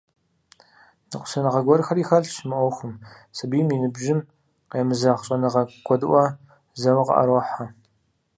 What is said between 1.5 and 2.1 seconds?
гуэрхэри